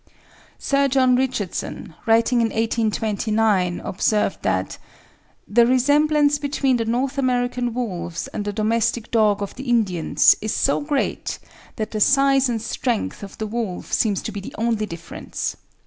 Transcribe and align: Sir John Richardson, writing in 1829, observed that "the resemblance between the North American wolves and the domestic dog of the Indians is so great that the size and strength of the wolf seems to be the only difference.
Sir 0.57 0.87
John 0.87 1.15
Richardson, 1.15 1.93
writing 2.07 2.41
in 2.41 2.47
1829, 2.47 3.81
observed 3.81 4.41
that 4.41 4.79
"the 5.47 5.67
resemblance 5.67 6.39
between 6.39 6.77
the 6.77 6.85
North 6.85 7.19
American 7.19 7.71
wolves 7.75 8.27
and 8.29 8.43
the 8.43 8.51
domestic 8.51 9.11
dog 9.11 9.43
of 9.43 9.53
the 9.53 9.69
Indians 9.69 10.35
is 10.41 10.55
so 10.55 10.81
great 10.81 11.37
that 11.75 11.91
the 11.91 11.99
size 11.99 12.49
and 12.49 12.59
strength 12.59 13.21
of 13.21 13.37
the 13.37 13.45
wolf 13.45 13.93
seems 13.93 14.23
to 14.23 14.31
be 14.31 14.39
the 14.39 14.55
only 14.57 14.87
difference. 14.87 15.55